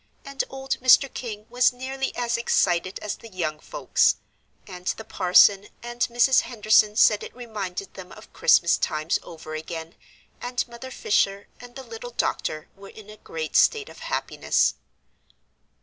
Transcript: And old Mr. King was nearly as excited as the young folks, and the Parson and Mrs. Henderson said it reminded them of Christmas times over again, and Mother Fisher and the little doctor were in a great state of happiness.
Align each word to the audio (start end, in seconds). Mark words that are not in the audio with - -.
And 0.25 0.43
old 0.49 0.79
Mr. 0.79 1.13
King 1.13 1.45
was 1.47 1.71
nearly 1.71 2.11
as 2.15 2.35
excited 2.35 2.97
as 3.03 3.17
the 3.17 3.27
young 3.27 3.59
folks, 3.59 4.15
and 4.65 4.87
the 4.87 5.05
Parson 5.05 5.67
and 5.83 6.01
Mrs. 6.07 6.39
Henderson 6.41 6.95
said 6.95 7.23
it 7.23 7.35
reminded 7.35 7.93
them 7.93 8.11
of 8.11 8.33
Christmas 8.33 8.77
times 8.79 9.19
over 9.21 9.53
again, 9.53 9.93
and 10.41 10.67
Mother 10.67 10.89
Fisher 10.89 11.49
and 11.59 11.75
the 11.75 11.83
little 11.83 12.09
doctor 12.17 12.67
were 12.75 12.89
in 12.89 13.11
a 13.11 13.17
great 13.17 13.55
state 13.55 13.89
of 13.89 13.99
happiness. 13.99 14.73